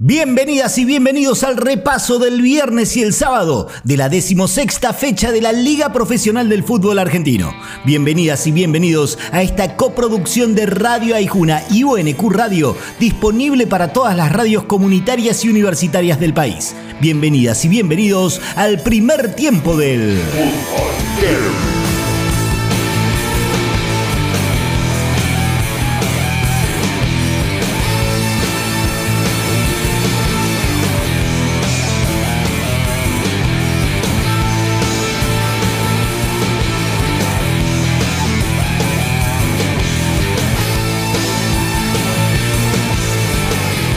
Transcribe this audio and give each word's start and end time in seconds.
Bienvenidas 0.00 0.78
y 0.78 0.84
bienvenidos 0.84 1.42
al 1.42 1.56
repaso 1.56 2.20
del 2.20 2.40
viernes 2.40 2.96
y 2.96 3.02
el 3.02 3.12
sábado 3.12 3.66
de 3.82 3.96
la 3.96 4.08
decimosexta 4.08 4.92
fecha 4.92 5.32
de 5.32 5.40
la 5.40 5.50
Liga 5.50 5.92
Profesional 5.92 6.48
del 6.48 6.62
Fútbol 6.62 7.00
Argentino. 7.00 7.52
Bienvenidas 7.84 8.46
y 8.46 8.52
bienvenidos 8.52 9.18
a 9.32 9.42
esta 9.42 9.74
coproducción 9.74 10.54
de 10.54 10.66
Radio 10.66 11.16
Aijuna 11.16 11.64
y 11.68 11.82
UNQ 11.82 12.30
Radio, 12.30 12.76
disponible 13.00 13.66
para 13.66 13.92
todas 13.92 14.16
las 14.16 14.30
radios 14.30 14.62
comunitarias 14.66 15.44
y 15.44 15.48
universitarias 15.48 16.20
del 16.20 16.32
país. 16.32 16.76
Bienvenidas 17.00 17.64
y 17.64 17.68
bienvenidos 17.68 18.40
al 18.54 18.80
primer 18.80 19.34
tiempo 19.34 19.76
del 19.76 20.16
Fútbol. 20.30 21.77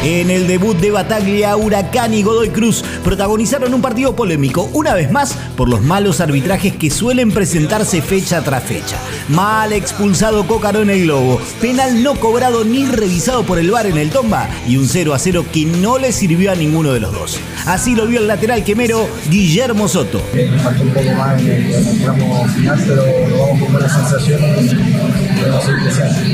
En 0.04 0.32
el 0.32 0.48
debut 0.48 0.76
de 0.78 0.90
Bataglia, 0.90 1.55
Huracán 1.55 2.16
y 2.16 2.23
Godoy 2.23 2.50
Cruz 2.50 2.84
protagonizaron 3.04 3.72
un 3.72 3.84
partido 3.84 4.16
polémico, 4.16 4.68
una 4.73 4.96
vez 4.96 5.12
más 5.12 5.38
por 5.55 5.70
los 5.70 5.82
malos 5.82 6.22
arbitrajes 6.22 6.76
que 6.76 6.90
suelen 6.90 7.32
presentarse 7.32 8.02
fecha 8.02 8.42
tras 8.42 8.64
fecha. 8.64 8.98
Mal 9.30 9.73
expulsado 9.73 10.48
Cócaro 10.48 10.82
en 10.82 10.90
el 10.90 11.04
Globo, 11.04 11.40
penal 11.62 12.02
no 12.02 12.16
cobrado 12.16 12.64
ni 12.64 12.88
revisado 12.88 13.44
por 13.44 13.59
el 13.59 13.70
VAR 13.70 13.86
en 13.86 14.00
el 14.00 14.09
Tomba 14.09 14.50
y 14.68 14.78
un 14.78 14.88
0 14.88 15.14
a 15.14 15.20
0 15.20 15.45
que 15.54 15.66
no 15.66 16.00
le 16.00 16.12
sirvió 16.12 16.52
a 16.52 16.56
ninguno 16.56 16.94
de 16.94 17.00
los 17.00 17.14
dos. 17.14 17.40
Así 17.68 17.94
lo 17.94 18.08
vio 18.08 18.22
el 18.22 18.28
lateral 18.28 18.64
quemero 18.64 19.08
Guillermo 19.30 19.88
Soto. 19.88 20.23
un 20.34 20.94
poco 20.94 21.12
más 21.12 21.40
en 21.40 21.47
el 21.47 22.02
tramo 22.02 22.47
final, 22.47 22.84
pero 22.88 23.03
vamos 23.38 23.59
con 23.59 23.72
buenas 23.72 23.94
sensaciones. 23.94 24.75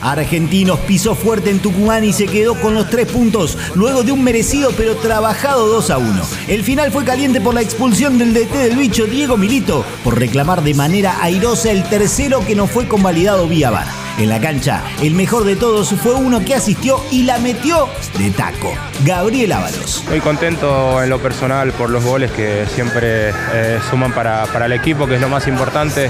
Argentinos 0.02 0.80
pisó 0.82 1.16
fuerte 1.16 1.50
en 1.50 1.60
Tucumán 1.60 2.04
y 2.04 2.14
se 2.14 2.28
quedó 2.28 2.56
con 2.56 2.74
los 2.74 2.90
tres 2.90 3.08
puntos 3.08 3.57
luego 3.76 4.04
de 4.04 4.12
un 4.12 4.24
merecido 4.24 4.72
pero 4.76 4.96
trabajado 4.96 5.68
2 5.68 5.90
a 5.92 5.98
1. 5.98 6.22
El 6.48 6.64
final 6.64 6.92
fue 6.92 7.04
caliente 7.04 7.42
por 7.42 7.54
la 7.54 7.62
expulsión 7.62 8.18
del 8.18 8.34
DT 8.34 8.54
del 8.54 8.78
bicho 8.78 9.06
Diego 9.06 9.38
Milito 9.38 9.86
por 10.04 10.20
reclamar 10.20 10.64
de 10.64 10.74
manera 10.74 11.22
airosa 11.22 11.72
el 11.72 11.84
tercero 11.84 12.46
que 12.46 12.56
no 12.56 12.68
fue 12.68 12.88
convalidado 12.88 13.48
vía 13.48 13.72
VAR. 13.72 13.88
En 14.18 14.30
la 14.30 14.42
cancha, 14.42 14.84
el 15.04 15.14
mejor 15.14 15.44
de 15.44 15.56
todos 15.56 15.90
fue 15.90 16.16
uno 16.16 16.44
que 16.44 16.56
asistió 16.56 17.00
y 17.12 17.24
la 17.24 17.38
metió 17.38 17.88
de 18.18 18.32
taco. 18.32 18.74
Gabriel 19.06 19.52
Ábalos. 19.52 20.04
Muy 20.10 20.22
contento 20.22 21.04
en 21.04 21.10
lo 21.12 21.20
personal 21.20 21.72
por 21.74 21.92
los 21.92 22.04
goles 22.04 22.32
que 22.32 22.66
siempre 22.74 23.30
eh, 23.30 23.80
suman 23.92 24.14
para, 24.14 24.46
para 24.48 24.66
el 24.66 24.74
equipo, 24.74 25.06
que 25.06 25.16
es 25.16 25.22
lo 25.22 25.30
más 25.30 25.48
importante 25.48 26.10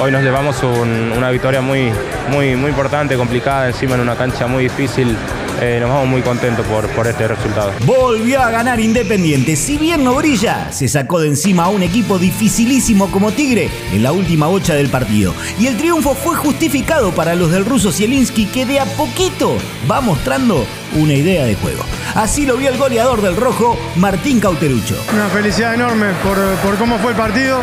hoy 0.00 0.10
nos 0.10 0.22
llevamos 0.22 0.62
una 0.62 1.30
victoria 1.30 1.60
muy, 1.60 1.92
muy, 2.30 2.56
muy 2.56 2.70
importante, 2.70 3.16
complicada, 3.16 3.68
encima 3.68 3.94
en 3.94 4.00
una 4.00 4.16
cancha 4.16 4.46
muy 4.46 4.64
difícil. 4.64 5.16
Eh, 5.60 5.78
nos 5.80 5.88
vamos 5.88 6.08
muy 6.08 6.22
contentos 6.22 6.66
por, 6.66 6.88
por 6.88 7.06
este 7.06 7.28
resultado. 7.28 7.72
Volvió 7.84 8.42
a 8.42 8.50
ganar 8.50 8.80
Independiente. 8.80 9.56
Si 9.56 9.78
bien 9.78 10.04
no 10.04 10.14
brilla, 10.14 10.72
se 10.72 10.88
sacó 10.88 11.20
de 11.20 11.28
encima 11.28 11.64
a 11.64 11.68
un 11.68 11.82
equipo 11.82 12.18
dificilísimo 12.18 13.10
como 13.10 13.32
Tigre 13.32 13.70
en 13.92 14.02
la 14.02 14.12
última 14.12 14.46
bocha 14.46 14.74
del 14.74 14.88
partido. 14.88 15.34
Y 15.58 15.66
el 15.66 15.76
triunfo 15.76 16.14
fue 16.14 16.34
justificado 16.36 17.14
para 17.14 17.34
los 17.34 17.50
del 17.50 17.64
ruso 17.64 17.92
Zielinski, 17.92 18.46
que 18.46 18.66
de 18.66 18.80
a 18.80 18.84
poquito 18.84 19.56
va 19.90 20.00
mostrando 20.00 20.66
una 20.94 21.14
idea 21.14 21.44
de 21.44 21.54
juego. 21.54 21.82
Así 22.14 22.46
lo 22.46 22.56
vio 22.56 22.70
el 22.70 22.78
goleador 22.78 23.22
del 23.22 23.36
rojo, 23.36 23.78
Martín 23.96 24.40
Cauterucho. 24.40 24.96
Una 25.12 25.28
felicidad 25.28 25.74
enorme 25.74 26.08
por, 26.22 26.36
por 26.56 26.76
cómo 26.76 26.98
fue 26.98 27.12
el 27.12 27.16
partido. 27.16 27.60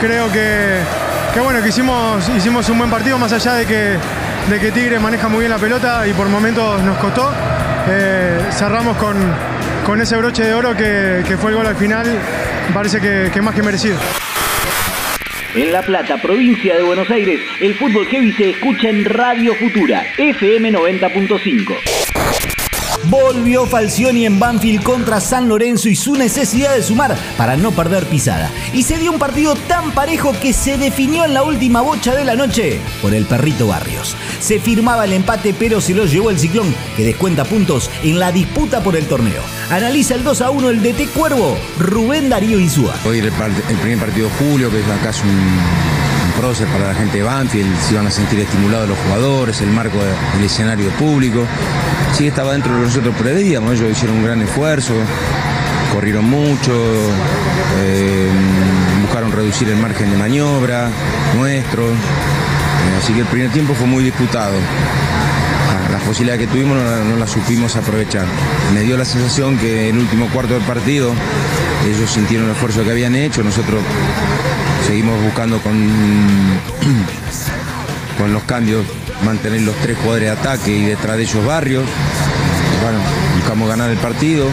Creo 0.00 0.30
que 0.32 0.80
que 1.32 1.40
bueno, 1.40 1.62
que 1.62 1.70
hicimos, 1.70 2.28
hicimos 2.36 2.68
un 2.68 2.76
buen 2.76 2.90
partido, 2.90 3.18
más 3.18 3.32
allá 3.32 3.54
de 3.54 3.64
que, 3.64 3.96
de 4.48 4.60
que 4.60 4.72
Tigre 4.72 4.98
maneja 4.98 5.28
muy 5.28 5.40
bien 5.40 5.50
la 5.50 5.58
pelota 5.58 6.06
y 6.06 6.12
por 6.12 6.28
momentos 6.28 6.82
nos 6.82 6.98
costó. 6.98 7.32
Eh, 7.88 8.38
cerramos 8.50 8.96
con, 8.96 9.16
con 9.84 10.00
ese 10.00 10.16
broche 10.16 10.44
de 10.44 10.54
oro 10.54 10.76
que, 10.76 11.36
fue 11.40 11.50
el 11.50 11.56
gol 11.56 11.66
al 11.66 11.76
final, 11.76 12.06
parece 12.72 13.00
que, 13.00 13.30
que 13.32 13.42
más 13.42 13.54
que 13.54 13.62
merecido. 13.62 13.98
En 15.54 15.70
La 15.72 15.82
Plata, 15.82 16.16
provincia 16.20 16.74
de 16.74 16.82
Buenos 16.82 17.10
Aires, 17.10 17.40
el 17.60 17.74
fútbol 17.74 18.06
heavy 18.06 18.32
se 18.32 18.50
escucha 18.50 18.88
en 18.88 19.04
Radio 19.04 19.54
Futura, 19.54 20.02
FM 20.16 20.72
90.5. 20.72 21.91
Volvió 23.12 23.66
Falcioni 23.66 24.24
en 24.24 24.38
Banfield 24.38 24.82
contra 24.82 25.20
San 25.20 25.46
Lorenzo 25.46 25.90
y 25.90 25.94
su 25.94 26.14
necesidad 26.14 26.74
de 26.74 26.82
sumar 26.82 27.14
para 27.36 27.58
no 27.58 27.70
perder 27.70 28.06
pisada. 28.06 28.50
Y 28.72 28.84
se 28.84 28.96
dio 28.96 29.12
un 29.12 29.18
partido 29.18 29.54
tan 29.54 29.90
parejo 29.90 30.32
que 30.40 30.54
se 30.54 30.78
definió 30.78 31.26
en 31.26 31.34
la 31.34 31.42
última 31.42 31.82
bocha 31.82 32.14
de 32.14 32.24
la 32.24 32.36
noche 32.36 32.80
por 33.02 33.12
el 33.12 33.26
perrito 33.26 33.66
Barrios. 33.66 34.16
Se 34.40 34.58
firmaba 34.58 35.04
el 35.04 35.12
empate 35.12 35.52
pero 35.52 35.82
se 35.82 35.92
lo 35.92 36.06
llevó 36.06 36.30
el 36.30 36.38
ciclón 36.38 36.74
que 36.96 37.04
descuenta 37.04 37.44
puntos 37.44 37.90
en 38.02 38.18
la 38.18 38.32
disputa 38.32 38.82
por 38.82 38.96
el 38.96 39.04
torneo. 39.04 39.42
Analiza 39.68 40.14
el 40.14 40.24
2 40.24 40.40
a 40.40 40.48
1 40.48 40.70
el 40.70 40.82
DT 40.82 41.10
Cuervo, 41.12 41.58
Rubén 41.78 42.30
Darío 42.30 42.58
Insúa. 42.58 42.94
Hoy 43.04 43.18
el, 43.18 43.26
el 43.26 43.76
primer 43.82 43.98
partido 43.98 44.30
de 44.30 44.34
julio, 44.36 44.70
que 44.70 44.80
es 44.80 44.86
acá 44.88 45.10
es 45.10 45.20
un 45.20 45.91
prócer 46.32 46.66
para 46.68 46.88
la 46.88 46.94
gente 46.94 47.18
de 47.18 47.22
Banfield, 47.22 47.80
se 47.80 47.94
iban 47.94 48.06
a 48.06 48.10
sentir 48.10 48.40
estimulados 48.40 48.88
los 48.88 48.98
jugadores, 48.98 49.60
el 49.60 49.70
marco 49.70 49.98
del 49.98 50.44
escenario 50.44 50.90
público. 50.90 51.46
Sí 52.16 52.26
estaba 52.26 52.52
dentro 52.52 52.72
de 52.72 52.78
lo 52.78 52.84
que 52.84 52.88
nosotros 52.88 53.14
preveíamos, 53.16 53.72
ellos 53.72 53.90
hicieron 53.90 54.18
un 54.18 54.24
gran 54.24 54.42
esfuerzo, 54.42 54.94
corrieron 55.92 56.24
mucho, 56.24 56.72
eh, 57.80 58.28
buscaron 59.02 59.32
reducir 59.32 59.68
el 59.68 59.76
margen 59.76 60.10
de 60.10 60.16
maniobra 60.16 60.90
nuestro, 61.36 61.84
eh, 61.88 62.98
así 62.98 63.12
que 63.12 63.20
el 63.20 63.26
primer 63.26 63.50
tiempo 63.50 63.74
fue 63.74 63.86
muy 63.86 64.04
disputado. 64.04 64.54
Las 65.90 66.02
posibilidades 66.04 66.46
que 66.46 66.52
tuvimos 66.52 66.78
no, 66.78 67.16
las 67.16 67.30
supimos 67.30 67.76
aprovechar. 67.76 68.24
Me 68.74 68.80
dio 68.80 68.96
la 68.96 69.04
sensación 69.04 69.58
que 69.58 69.90
en 69.90 69.96
el 69.96 70.02
último 70.02 70.26
cuarto 70.28 70.54
del 70.54 70.62
partido 70.62 71.12
ellos 71.86 72.10
sintieron 72.10 72.46
el 72.46 72.52
esfuerzo 72.52 72.82
que 72.82 72.90
habían 72.90 73.14
hecho, 73.14 73.42
nosotros 73.42 73.82
seguimos 74.86 75.22
buscando 75.22 75.58
con, 75.58 75.74
con 78.18 78.32
los 78.32 78.42
cambios 78.44 78.84
mantener 79.24 79.62
los 79.62 79.74
tres 79.76 79.96
jugadores 79.98 80.28
de 80.28 80.30
ataque 80.30 80.70
y 80.70 80.84
detrás 80.84 81.16
de 81.16 81.24
ellos 81.24 81.46
barrios. 81.46 81.84
Bueno, 82.82 82.98
buscamos 83.36 83.68
ganar 83.68 83.90
el 83.90 83.98
partido 83.98 84.46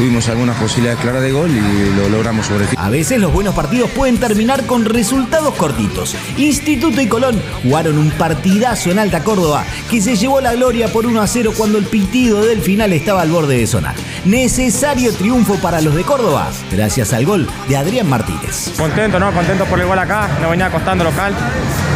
tuvimos 0.00 0.30
algunas 0.30 0.56
posibilidades 0.56 0.98
claras 0.98 1.20
de 1.20 1.30
gol 1.30 1.50
y 1.50 1.94
lo 1.94 2.08
logramos 2.08 2.46
sobre 2.46 2.64
A 2.78 2.88
veces 2.88 3.20
los 3.20 3.30
buenos 3.34 3.54
partidos 3.54 3.90
pueden 3.90 4.16
terminar 4.16 4.64
con 4.64 4.86
resultados 4.86 5.54
cortitos. 5.56 6.16
Instituto 6.38 7.02
y 7.02 7.06
Colón 7.06 7.38
jugaron 7.62 7.98
un 7.98 8.10
partidazo 8.12 8.90
en 8.90 8.98
Alta 8.98 9.22
Córdoba 9.22 9.62
que 9.90 10.00
se 10.00 10.16
llevó 10.16 10.40
la 10.40 10.54
gloria 10.54 10.88
por 10.88 11.04
1 11.04 11.20
a 11.20 11.26
0 11.26 11.52
cuando 11.54 11.76
el 11.76 11.84
pitido 11.84 12.46
del 12.46 12.62
final 12.62 12.94
estaba 12.94 13.20
al 13.20 13.30
borde 13.30 13.58
de 13.58 13.66
sonar. 13.66 13.94
Necesario 14.24 15.12
triunfo 15.12 15.56
para 15.56 15.82
los 15.82 15.94
de 15.94 16.02
Córdoba, 16.02 16.48
gracias 16.72 17.12
al 17.12 17.26
gol 17.26 17.46
de 17.68 17.76
Adrián 17.76 18.08
Martínez. 18.08 18.72
Contento, 18.78 19.20
¿no? 19.20 19.30
Contento 19.34 19.66
por 19.66 19.80
el 19.80 19.86
gol 19.86 19.98
acá, 19.98 20.30
nos 20.40 20.50
venía 20.50 20.70
costando 20.70 21.04
local. 21.04 21.34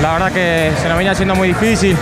La 0.02 0.12
verdad 0.12 0.30
que 0.30 0.72
se 0.82 0.90
nos 0.90 0.98
venía 0.98 1.12
haciendo 1.12 1.34
muy 1.34 1.48
difícil 1.48 1.96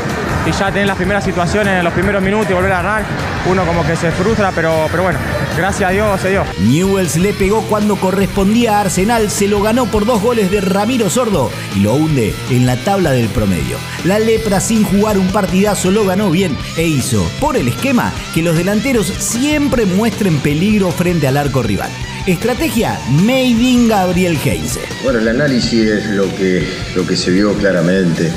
y 0.44 0.50
ya 0.50 0.72
tener 0.72 0.86
las 0.86 0.96
primeras 0.96 1.24
situaciones 1.24 1.78
en 1.78 1.84
los 1.84 1.92
primeros 1.92 2.20
minutos 2.22 2.50
y 2.50 2.54
volver 2.54 2.72
a 2.72 2.82
ganar, 2.82 3.04
uno 3.48 3.64
como 3.64 3.86
que 3.86 3.94
se 3.94 4.10
frustra, 4.10 4.50
pero, 4.52 4.86
pero 4.90 5.04
bueno, 5.04 5.18
gracias 5.56 5.88
a 5.88 5.92
Dios 5.92 6.20
se 6.20 6.30
dio. 6.30 6.44
Newells 6.60 7.16
le 7.16 7.32
pegó 7.32 7.62
cuando 7.62 7.96
correspondía 7.96 8.78
a 8.78 8.80
Arsenal, 8.82 9.30
se 9.30 9.46
lo 9.46 9.62
ganó 9.62 9.86
por 9.86 10.04
dos 10.04 10.20
goles 10.20 10.50
de 10.50 10.60
Ramiro 10.60 11.10
Sordo 11.10 11.50
y 11.76 11.80
lo 11.80 11.94
hunde 11.94 12.34
en 12.50 12.66
la 12.66 12.76
tabla 12.76 13.12
del 13.12 13.28
promedio. 13.28 13.76
La 14.04 14.18
lepra 14.18 14.60
sin 14.60 14.82
jugar 14.84 15.16
un 15.16 15.28
partidazo 15.28 15.90
lo 15.90 16.04
ganó 16.04 16.30
bien 16.30 16.56
e 16.76 16.86
hizo, 16.86 17.24
por 17.40 17.56
el 17.56 17.68
esquema, 17.68 18.12
que 18.34 18.42
los 18.42 18.56
delanteros 18.56 19.06
siempre 19.06 19.86
muestren 19.86 20.38
peligro 20.38 20.90
frente 20.90 21.28
al 21.28 21.36
arco 21.36 21.62
rival. 21.62 21.90
Estrategia 22.26 22.98
Made 23.10 23.46
in 23.46 23.88
Gabriel 23.88 24.38
Heinze. 24.44 24.80
Bueno, 25.04 25.20
el 25.20 25.28
análisis 25.28 25.88
es 25.88 26.06
lo 26.06 26.24
que, 26.36 26.66
lo 26.94 27.06
que 27.06 27.16
se 27.16 27.30
vio 27.30 27.52
claramente 27.54 28.32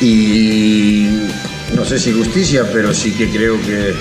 y 0.00 1.08
no 1.74 1.84
sé 1.84 1.98
si 1.98 2.12
justicia, 2.12 2.68
pero 2.72 2.94
sí 2.94 3.12
que 3.12 3.28
creo 3.30 3.60
que, 3.60 3.94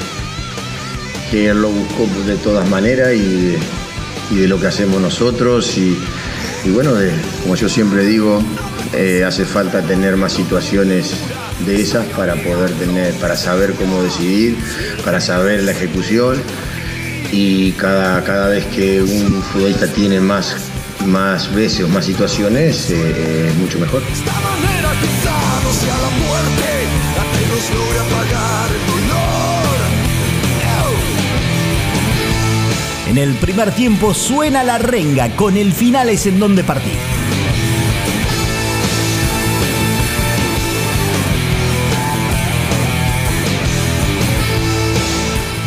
que 1.32 1.50
él 1.50 1.62
lo 1.62 1.70
buscó 1.70 2.08
de 2.26 2.36
todas 2.38 2.70
maneras 2.70 3.14
y, 3.14 3.58
de 4.36 4.48
lo 4.48 4.60
que 4.60 4.68
hacemos 4.68 5.02
nosotros. 5.02 5.78
Y, 5.78 5.98
bueno, 6.70 6.94
como 7.42 7.56
yo 7.56 7.70
siempre 7.70 8.06
digo, 8.06 8.42
eh, 8.94 9.24
hace 9.26 9.46
falta 9.46 9.82
tener 9.82 10.18
más 10.18 10.34
situaciones 10.34 11.14
de 11.66 11.82
esas 11.82 12.06
para 12.08 12.36
poder 12.36 12.72
tener, 12.72 13.14
para 13.16 13.36
saber 13.36 13.74
cómo 13.74 14.02
decidir, 14.02 14.58
para 15.04 15.22
saber 15.22 15.64
la 15.64 15.72
ejecución. 15.72 16.42
Y 17.32 17.72
cada, 17.74 18.24
cada 18.24 18.50
vez 18.50 18.66
que 18.68 19.02
un 19.02 19.42
futbolista 19.42 19.88
tiene 19.88 20.20
más, 20.20 20.56
más 21.06 21.54
veces 21.54 21.86
o 21.86 21.90
más 21.90 22.06
situaciones, 22.06 22.92
eh, 22.92 23.50
es 23.50 23.56
mucho 23.56 23.80
mejor 23.80 24.04
En 33.14 33.18
el 33.20 33.36
primer 33.36 33.72
tiempo 33.76 34.14
suena 34.14 34.64
la 34.64 34.80
renga, 34.80 35.36
con 35.36 35.56
el 35.56 35.72
final 35.72 36.10
es 36.10 36.26
en 36.26 36.40
donde 36.40 36.64
partir. 36.64 36.98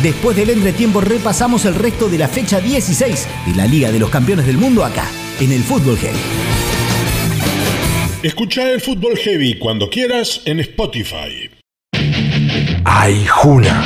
Después 0.03 0.35
del 0.35 0.49
entretiempo 0.49 0.99
repasamos 0.99 1.63
el 1.63 1.75
resto 1.75 2.09
de 2.09 2.17
la 2.17 2.27
fecha 2.27 2.59
16 2.59 3.27
de 3.45 3.55
la 3.55 3.65
Liga 3.65 3.91
de 3.91 3.99
los 3.99 4.09
Campeones 4.09 4.45
del 4.45 4.57
Mundo 4.57 4.83
acá, 4.83 5.07
en 5.39 5.53
el 5.53 5.63
Fútbol 5.63 5.97
Heavy. 5.97 6.66
Escucha 8.23 8.71
el 8.71 8.81
Fútbol 8.81 9.15
Heavy 9.15 9.59
cuando 9.59 9.91
quieras 9.91 10.41
en 10.45 10.59
Spotify. 10.59 11.51
Ay, 12.83 13.23
Juna. 13.27 13.85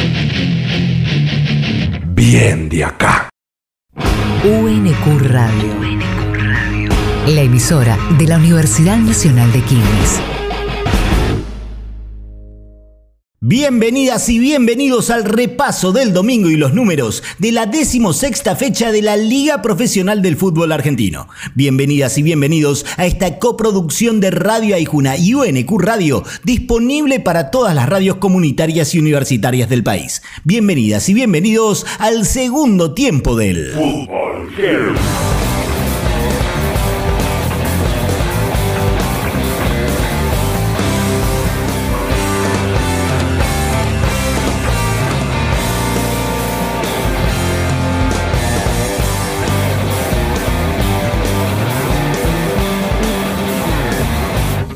Bien 2.05 2.69
de 2.69 2.85
acá. 2.85 3.29
UNQ 4.45 5.21
Radio. 5.23 5.75
La 7.27 7.41
emisora 7.41 7.97
de 8.17 8.25
la 8.25 8.37
Universidad 8.37 8.97
Nacional 8.97 9.51
de 9.51 9.61
Quilmes. 9.63 10.21
Bienvenidas 13.43 14.29
y 14.29 14.37
bienvenidos 14.37 15.09
al 15.09 15.23
repaso 15.23 15.91
del 15.91 16.13
domingo 16.13 16.51
y 16.51 16.57
los 16.57 16.75
números 16.75 17.23
de 17.39 17.51
la 17.51 17.65
decimosexta 17.65 18.55
fecha 18.55 18.91
de 18.91 19.01
la 19.01 19.17
Liga 19.17 19.63
Profesional 19.63 20.21
del 20.21 20.37
Fútbol 20.37 20.71
Argentino. 20.71 21.27
Bienvenidas 21.55 22.19
y 22.19 22.21
bienvenidos 22.21 22.85
a 22.97 23.07
esta 23.07 23.39
coproducción 23.39 24.19
de 24.19 24.29
Radio 24.29 24.75
Aijuna 24.75 25.17
y 25.17 25.33
UNQ 25.33 25.71
Radio, 25.79 26.23
disponible 26.43 27.19
para 27.19 27.49
todas 27.49 27.73
las 27.73 27.89
radios 27.89 28.17
comunitarias 28.17 28.93
y 28.93 28.99
universitarias 28.99 29.69
del 29.69 29.83
país. 29.83 30.21
Bienvenidas 30.43 31.09
y 31.09 31.15
bienvenidos 31.15 31.87
al 31.97 32.27
segundo 32.27 32.93
tiempo 32.93 33.35
del 33.35 33.71
Fútbol 33.71 34.49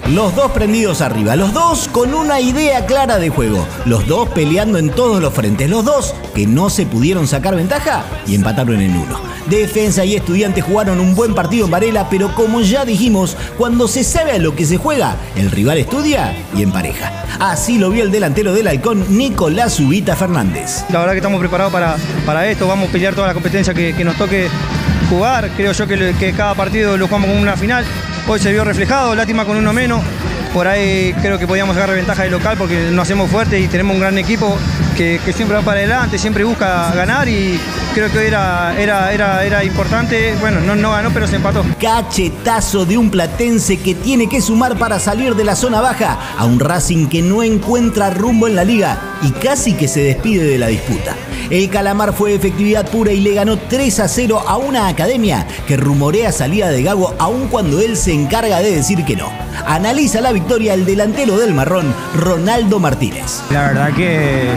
Los 0.09 0.35
dos 0.35 0.51
prendidos 0.51 1.01
arriba, 1.01 1.35
los 1.35 1.51
dos 1.51 1.87
con 1.87 2.13
una 2.13 2.39
idea 2.39 2.85
clara 2.85 3.17
de 3.17 3.29
juego, 3.29 3.67
los 3.85 4.05
dos 4.05 4.29
peleando 4.29 4.77
en 4.77 4.91
todos 4.91 5.19
los 5.19 5.33
frentes, 5.33 5.67
los 5.67 5.83
dos 5.83 6.13
que 6.35 6.45
no 6.45 6.69
se 6.69 6.85
pudieron 6.85 7.27
sacar 7.27 7.55
ventaja 7.55 8.03
y 8.27 8.35
empataron 8.35 8.81
en 8.81 8.95
uno. 8.95 9.19
Defensa 9.47 10.05
y 10.05 10.15
estudiantes 10.15 10.63
jugaron 10.63 10.99
un 10.99 11.15
buen 11.15 11.33
partido 11.33 11.65
en 11.65 11.71
Varela, 11.71 12.07
pero 12.07 12.35
como 12.35 12.61
ya 12.61 12.85
dijimos, 12.85 13.35
cuando 13.57 13.87
se 13.87 14.03
sabe 14.03 14.33
a 14.33 14.37
lo 14.37 14.55
que 14.55 14.67
se 14.67 14.77
juega, 14.77 15.15
el 15.35 15.49
rival 15.49 15.79
estudia 15.79 16.35
y 16.55 16.61
empareja. 16.61 17.11
Así 17.39 17.79
lo 17.79 17.89
vio 17.89 18.03
el 18.03 18.11
delantero 18.11 18.53
del 18.53 18.67
halcón, 18.67 19.17
Nicolás 19.17 19.79
Ubita 19.79 20.15
Fernández. 20.15 20.85
La 20.89 20.99
verdad 20.99 21.13
que 21.13 21.19
estamos 21.19 21.39
preparados 21.39 21.73
para, 21.73 21.95
para 22.27 22.47
esto, 22.47 22.67
vamos 22.67 22.89
a 22.89 22.91
pelear 22.91 23.15
toda 23.15 23.29
la 23.29 23.33
competencia 23.33 23.73
que, 23.73 24.05
nos 24.05 24.15
toque 24.17 24.49
jugar. 25.09 25.49
Creo 25.57 25.71
yo 25.71 25.87
que, 25.87 26.13
que 26.19 26.31
cada 26.33 26.53
partido 26.53 26.95
lo 26.95 27.07
jugamos 27.07 27.27
como 27.27 27.41
una 27.41 27.57
final. 27.57 27.83
Hoy 28.27 28.39
se 28.39 28.51
vio 28.51 28.63
reflejado, 28.63 29.13
lástima 29.13 29.45
con 29.45 29.55
uno 29.55 29.71
menos. 29.71 30.01
Por 30.51 30.67
ahí 30.67 31.13
creo 31.21 31.37
que 31.37 31.45
podíamos 31.45 31.75
sacar 31.75 31.93
ventaja 31.93 32.23
de 32.23 32.31
local 32.31 32.57
porque 32.57 32.89
nos 32.91 33.03
hacemos 33.03 33.29
fuerte 33.29 33.59
y 33.59 33.67
tenemos 33.67 33.93
un 33.93 33.99
gran 33.99 34.17
equipo 34.17 34.57
que, 34.97 35.19
siempre 35.35 35.57
va 35.57 35.61
para 35.61 35.81
adelante, 35.81 36.17
siempre 36.17 36.43
busca 36.43 36.91
ganar 36.95 37.29
y 37.29 37.59
creo 37.93 38.11
que 38.11 38.25
era, 38.25 38.73
era, 38.79 39.13
era, 39.13 39.45
era 39.45 39.63
importante. 39.63 40.33
Bueno, 40.39 40.59
no, 40.61 40.75
no 40.75 40.91
ganó, 40.91 41.11
pero 41.13 41.27
se 41.27 41.35
empató. 41.35 41.63
Cachetazo 41.79 42.85
de 42.85 42.97
un 42.97 43.11
platense 43.11 43.77
que 43.77 43.93
tiene 43.93 44.27
que 44.27 44.41
sumar 44.41 44.75
para 44.75 44.97
salir 44.97 45.35
de 45.35 45.43
la 45.43 45.55
zona 45.55 45.79
baja 45.81 46.17
a 46.35 46.45
un 46.45 46.59
Racing 46.59 47.07
que 47.07 47.21
no 47.21 47.43
encuentra 47.43 48.09
rumbo 48.09 48.47
en 48.47 48.55
la 48.55 48.63
liga 48.63 48.97
y 49.21 49.31
casi 49.33 49.73
que 49.73 49.87
se 49.87 50.01
despide 50.01 50.45
de 50.45 50.57
la 50.57 50.67
disputa. 50.67 51.15
El 51.49 51.69
Calamar 51.69 52.13
fue 52.13 52.33
efectividad 52.33 52.87
pura 52.89 53.11
y 53.11 53.19
le 53.19 53.33
ganó 53.33 53.57
3 53.57 53.99
a 53.99 54.07
0 54.07 54.43
a 54.47 54.57
una 54.57 54.87
academia 54.87 55.45
que 55.67 55.77
rumorea 55.77 56.31
salida 56.31 56.69
de 56.69 56.81
Gago 56.81 57.13
aun 57.19 57.47
cuando 57.47 57.79
él 57.79 57.97
se 57.97 58.13
encarga 58.13 58.59
de 58.59 58.75
decir 58.75 59.05
que 59.05 59.15
no. 59.15 59.29
Analiza 59.67 60.21
la 60.21 60.31
victoria 60.31 60.73
el 60.73 60.85
delantero 60.85 61.37
del 61.37 61.53
marrón, 61.53 61.93
Ronaldo 62.15 62.79
Martínez. 62.79 63.41
La 63.51 63.67
verdad 63.67 63.93
que 63.93 64.49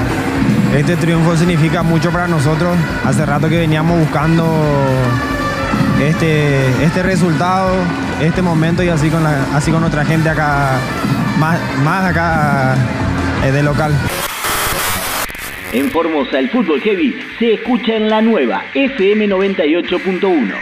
este 0.77 0.97
triunfo 0.97 1.37
significa 1.37 1.83
mucho 1.83 2.11
para 2.11 2.27
nosotros. 2.27 2.77
Hace 3.05 3.27
rato 3.27 3.49
que 3.49 3.59
veníamos 3.59 3.99
buscando 4.01 4.45
este, 6.01 6.85
este 6.85 7.03
resultado, 7.03 7.73
este 8.21 8.43
momento 8.43 8.83
y 8.83 8.89
así 8.89 9.11
con, 9.11 9.23
la, 9.23 9.47
así 9.55 9.71
con 9.71 9.81
nuestra 9.81 10.05
gente 10.05 10.29
acá, 10.29 10.79
más, 11.39 11.59
más 11.85 12.05
acá 12.05 12.77
eh, 13.45 13.53
de 13.53 13.63
local. 13.63 13.93
En 15.71 15.91
Formosa, 15.91 16.39
el 16.39 16.49
fútbol 16.49 16.81
heavy 16.81 17.15
se 17.39 17.53
escucha 17.53 17.95
en 17.95 18.09
la 18.09 18.23
nueva 18.23 18.63
FM 18.75 19.29
98.1. 19.29 20.55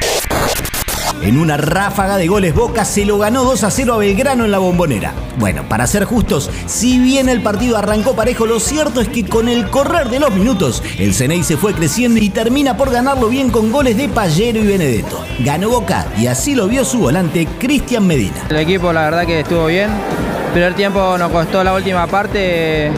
En 1.23 1.38
una 1.38 1.56
ráfaga 1.56 2.17
de 2.17 2.26
goles 2.26 2.53
Boca 2.53 2.85
se 2.85 3.05
lo 3.05 3.17
ganó 3.17 3.44
2 3.44 3.62
a 3.62 3.70
0 3.70 3.94
a 3.94 3.99
Belgrano 3.99 4.44
en 4.44 4.50
la 4.50 4.58
bombonera. 4.58 5.14
Bueno, 5.38 5.62
para 5.69 5.87
ser 5.87 6.05
justos, 6.05 6.50
si 6.67 6.99
bien 6.99 7.29
el 7.29 7.41
partido 7.41 7.76
arrancó 7.76 8.17
parejo, 8.17 8.47
lo 8.47 8.58
cierto 8.58 9.00
es 9.00 9.08
que 9.08 9.25
con 9.25 9.49
el 9.49 9.70
correr 9.70 10.08
de 10.08 10.19
los 10.19 10.35
minutos, 10.35 10.82
el 10.99 11.14
Ceney 11.14 11.44
se 11.44 11.56
fue 11.56 11.73
creciendo 11.73 12.19
y 12.20 12.29
termina 12.29 12.76
por 12.76 12.91
ganarlo 12.91 13.29
bien 13.29 13.50
con 13.50 13.70
goles 13.70 13.97
de 13.97 14.08
Pallero 14.08 14.58
y 14.58 14.67
Benedetto. 14.67 15.25
Ganó 15.38 15.70
Boca 15.70 16.06
y 16.19 16.26
así 16.26 16.56
lo 16.56 16.67
vio 16.67 16.85
su 16.85 16.99
volante 16.99 17.47
Cristian 17.61 18.08
Medina. 18.08 18.43
El 18.50 18.56
equipo 18.56 18.93
la 18.93 19.05
verdad 19.05 19.25
que 19.25 19.41
estuvo 19.41 19.67
bien. 19.67 19.88
El 19.88 20.53
primer 20.53 20.75
tiempo 20.75 21.17
nos 21.17 21.31
costó 21.31 21.62
la 21.62 21.75
última 21.75 22.08
parte. 22.08 22.91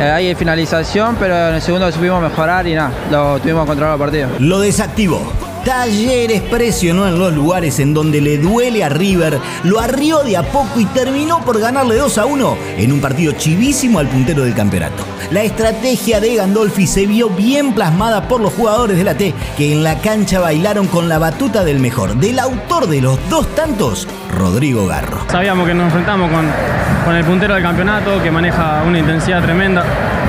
Eh, 0.00 0.10
hay 0.10 0.34
finalización, 0.34 1.16
pero 1.20 1.48
en 1.50 1.56
el 1.56 1.60
segundo 1.60 1.92
supimos 1.92 2.22
mejorar 2.22 2.66
y 2.66 2.74
nada, 2.74 2.90
lo 3.10 3.38
tuvimos 3.38 3.66
controlado 3.66 3.96
el 3.96 4.00
partido. 4.00 4.28
Lo 4.38 4.58
desactivó. 4.58 5.30
Talleres 5.64 6.40
presionó 6.42 7.06
en 7.06 7.18
los 7.18 7.34
lugares 7.34 7.78
en 7.80 7.92
donde 7.92 8.20
le 8.20 8.38
duele 8.38 8.82
a 8.82 8.88
River, 8.88 9.38
lo 9.64 9.78
arrió 9.80 10.22
de 10.22 10.36
a 10.36 10.42
poco 10.42 10.80
y 10.80 10.86
terminó 10.86 11.44
por 11.44 11.60
ganarle 11.60 11.96
2 11.96 12.18
a 12.18 12.26
1 12.26 12.58
en 12.78 12.92
un 12.92 13.00
partido 13.00 13.32
chivísimo 13.32 13.98
al 13.98 14.08
puntero 14.08 14.44
del 14.44 14.54
campeonato. 14.54 15.04
La 15.30 15.42
estrategia 15.42 16.20
de 16.20 16.36
Gandolfi 16.36 16.86
se 16.86 17.06
vio 17.06 17.28
bien 17.28 17.74
plasmada 17.74 18.26
por 18.26 18.40
los 18.40 18.52
jugadores 18.52 18.96
de 18.96 19.04
la 19.04 19.14
T, 19.14 19.34
que 19.56 19.72
en 19.72 19.84
la 19.84 19.98
cancha 19.98 20.40
bailaron 20.40 20.86
con 20.86 21.08
la 21.08 21.18
batuta 21.18 21.62
del 21.62 21.78
mejor, 21.78 22.16
del 22.16 22.38
autor 22.38 22.88
de 22.88 23.00
los 23.00 23.18
dos 23.28 23.46
tantos, 23.54 24.08
Rodrigo 24.36 24.86
Garro. 24.86 25.26
Sabíamos 25.28 25.66
que 25.66 25.74
nos 25.74 25.86
enfrentamos 25.86 26.30
con, 26.30 27.14
el 27.14 27.24
puntero 27.24 27.54
del 27.54 27.62
campeonato, 27.62 28.22
que 28.22 28.30
maneja 28.30 28.82
una 28.86 28.98
intensidad 28.98 29.42
tremenda, 29.42 29.84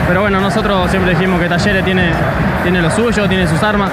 pero 0.07 0.21
bueno, 0.21 0.41
nosotros 0.41 0.89
siempre 0.89 1.13
dijimos 1.13 1.39
que 1.39 1.47
Talleres 1.47 1.85
tiene, 1.85 2.11
tiene 2.63 2.81
lo 2.81 2.91
suyo, 2.91 3.27
tiene 3.29 3.47
sus 3.47 3.61
armas. 3.63 3.91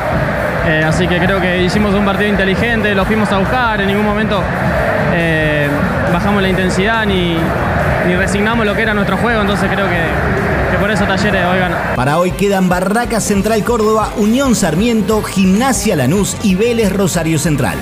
Eh, 0.68 0.84
así 0.84 1.08
que 1.08 1.18
creo 1.18 1.40
que 1.40 1.62
hicimos 1.62 1.94
un 1.94 2.04
partido 2.04 2.28
inteligente, 2.28 2.94
lo 2.94 3.06
fuimos 3.06 3.32
a 3.32 3.38
buscar, 3.38 3.80
en 3.80 3.87
ningún 3.87 4.04
momento 4.04 4.42
eh, 5.14 5.66
bajamos 6.12 6.42
la 6.42 6.48
intensidad 6.50 7.06
ni, 7.06 7.38
resignamos 8.18 8.66
lo 8.66 8.75
que 8.75 8.82
era 8.82 8.92
nuestro 8.92 9.16
juego, 9.16 9.40
entonces 9.40 9.66
creo 9.72 9.87
que, 9.88 10.76
por 10.78 10.90
eso 10.90 11.06
Talleres 11.06 11.46
hoy 11.46 11.58
gana. 11.58 11.94
Para 11.96 12.18
hoy 12.18 12.32
quedan 12.32 12.68
Barracas 12.68 13.25
Central 13.25 13.64
Córdoba, 13.64 14.12
Unión 14.18 14.54
Sarmiento, 14.54 15.22
Gimnasia 15.22 15.96
Lanús 15.96 16.37
y 16.42 16.54
Vélez 16.54 16.92
Rosario 16.92 17.38
Central. 17.38 17.78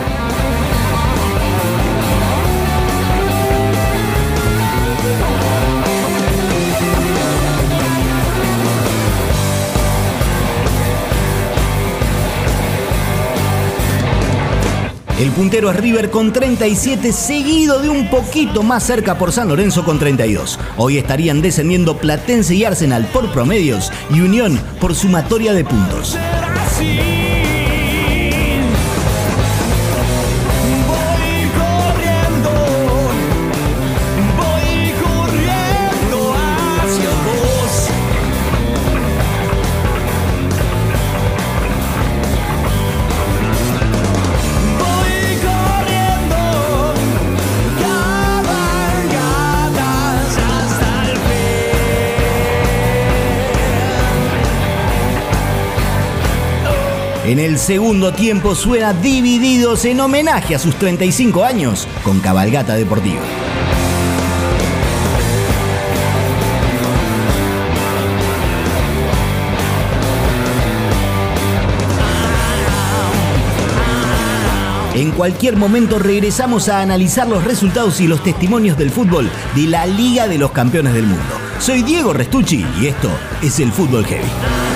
El 15.19 15.31
puntero 15.31 15.71
es 15.71 15.77
River 15.77 16.11
con 16.11 16.31
37, 16.31 17.11
seguido 17.11 17.81
de 17.81 17.89
un 17.89 18.11
poquito 18.11 18.63
más 18.63 18.83
cerca 18.83 19.17
por 19.17 19.33
San 19.33 19.49
Lorenzo 19.49 19.83
con 19.83 19.99
32. 19.99 20.59
Hoy 20.77 20.99
estarían 20.99 21.41
descendiendo 21.41 21.97
Platense 21.97 22.55
y 22.55 22.65
Arsenal 22.65 23.07
por 23.07 23.33
promedios 23.33 23.91
y 24.11 24.21
Unión 24.21 24.61
por 24.79 24.95
sumatoria 24.95 25.55
de 25.55 25.65
puntos. 25.65 26.19
En 57.27 57.41
el 57.41 57.59
segundo 57.59 58.13
tiempo 58.13 58.55
suena 58.55 58.93
Divididos 58.93 59.85
en 59.85 59.99
homenaje 59.99 60.55
a 60.55 60.61
sus 60.61 60.77
35 60.77 61.43
años 61.43 61.89
con 62.05 62.21
Cabalgata 62.21 62.77
Deportiva. 62.77 63.21
En 74.95 75.11
cualquier 75.11 75.57
momento 75.57 75.99
regresamos 75.99 76.69
a 76.69 76.81
analizar 76.81 77.27
los 77.27 77.43
resultados 77.43 78.01
y 78.01 78.07
los 78.07 78.23
testimonios 78.23 78.79
del 78.79 78.91
fútbol 78.91 79.29
de 79.57 79.67
la 79.67 79.85
Liga 79.85 80.29
de 80.29 80.39
los 80.39 80.53
Campeones 80.53 80.95
del 80.95 81.07
Mundo. 81.07 81.35
Soy 81.59 81.83
Diego 81.83 82.13
Restucci 82.13 82.65
y 82.81 82.87
esto 82.87 83.11
es 83.43 83.59
el 83.59 83.73
Fútbol 83.73 84.07
Heavy. 84.07 84.76